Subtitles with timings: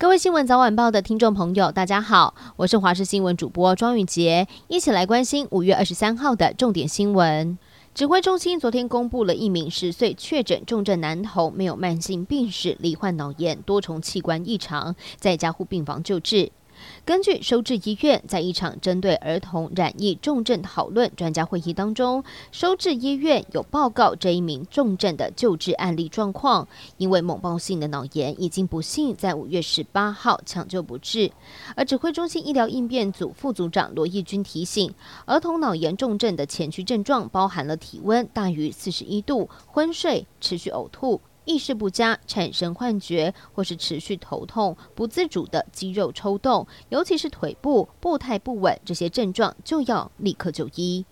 [0.00, 7.58] 各位新闻早晚报的听众朋友，大家好，我是华视新闻主播庄宇杰，一起来关心五月二十三号的重点新闻。
[7.94, 16.50] 指挥中心昨天公布了一名十岁确诊重症男童，没有慢性病史，罹患脑炎，多重器官异常，在加护病房救治。
[17.04, 22.22] 根据收治医院在一场针对儿童染疫重症讨论专家会议当中，
[22.52, 26.66] 收治医院有报告这一名重症的救治案例状况，
[26.98, 31.30] 因为猛暴性的脑炎已经不幸在五月十八号抢救不治。
[31.74, 34.92] 而指挥中心医疗应变组副组长罗义军提醒，
[35.26, 41.20] 儿童脑炎重症的前驱症状包含了体温大于四十一度、昏睡、持续呕吐。
[41.44, 51.04] 意识不佳、产生幻觉或是持续头痛、不自主的肌肉抽动，尤其是腿部步态不稳，这些症状就要立刻就医。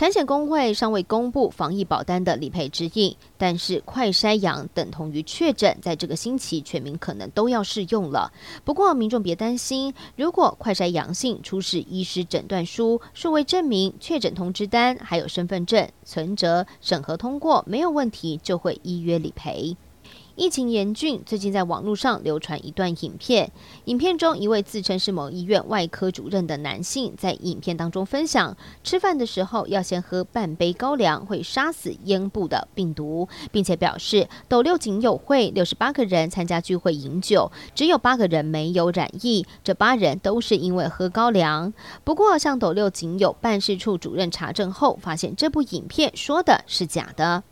[0.00, 8.32] 产险工会尚未公布防疫保单的理赔指引，但是快筛阳等同于确诊，在这个星期全民可能都要适用了。
[8.64, 19.76] 不过民众别担心，如果快筛阳性出示医师诊断书、数位证明、确诊通知单，还有身份证、存折审核通过没有问题，就会依约理赔。
[20.36, 23.52] 疫情严峻，最近在网络上流传一段影片。
[23.84, 41.74] 影片中，一位自称是某医院外科主任的男性，在影片当中分享，吃饭的时候要先喝半杯高粱，会杀死咽部的病毒，并且表示斗六仅有会六十八个人参加聚会饮酒，只有八个人没有染疫，这八人都是因为喝高粱。
[42.02, 47.42] 不过，向斗六仅有办事处主任查证后，发现这部影片说的是假的。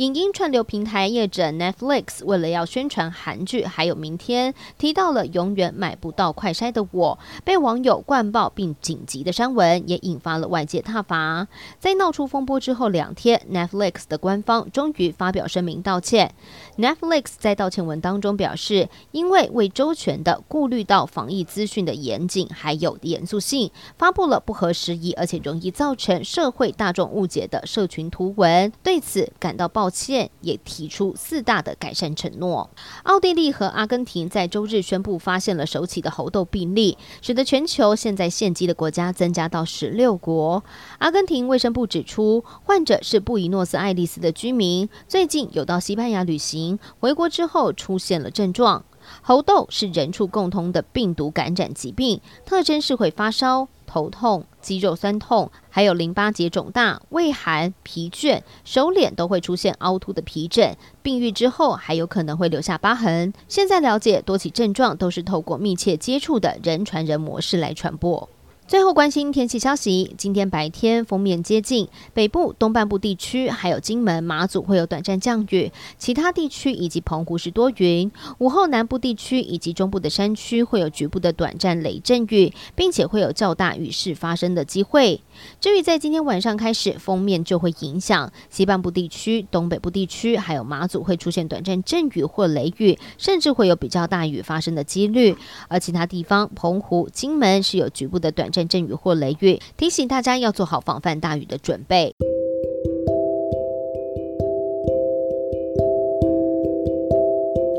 [0.00, 11.46] 影音串流平台业者 Netflix 为了要宣传韩剧，还有明天提到了永远买不到快筛的我，被网友灌爆并紧急的删文，也引发了外界挞伐。
[11.78, 16.34] 在闹出风波之后两天，Netflix 的官方终于发表声明道歉。
[16.78, 32.70] Netflix 在道歉文当中表示，因为未周全的顾虑到防疫资讯的严谨还有严肃性，发布了不合时宜而且容易造成社会大众误解的社群图文，对此感到抱歉，也提出四大的改善承诺。
[33.02, 40.62] 奥地利和阿根廷在周日宣布发现了首起的猴痘病例，使得全球现在现机的国家增加到十六国。
[40.98, 48.84] 阿根廷卫生部指出，患者是布宜诺斯艾利斯的居民，最近有到西班牙旅行，回国之后出现了症状。
[49.22, 60.76] 猴痘是人畜共通的病毒感染疾病，特征是会发烧、头痛、肌肉酸痛，还有淋巴结肿大、畏寒、疲倦，手脸都会出现凹凸的皮疹。
[61.02, 63.32] 病愈之后还有可能会留下疤痕。
[63.48, 68.28] 现在了解，多起症状都是透过密切接触的人传人模式来传播。
[68.70, 78.12] 最后关心天气消息，今天白天锋面接近北部、东半部地区，还有金门、马祖会有短暂降雨，其他地区以及澎湖是多云。
[78.38, 85.20] 午后南部地区以及中部的山区会有局部的短暂雷阵雨，并且会有较大雨势发生的机会。
[85.60, 95.36] 至于在今天晚上开始，锋面就会影响西半部地区、东北部地区，还有马祖会出现短暂阵雨或雷雨，甚至会有比较大雨发生的几率。
[95.66, 98.59] 而其他地方，澎湖、金门是有局部的短暂。
[98.68, 102.14] 阵雨或雷雨，提醒大家要做好防范大雨的准备。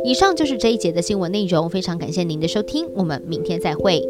[0.03, 4.02] 以上就是这一节的新闻内容，非常感谢您的收听，我们明天再会。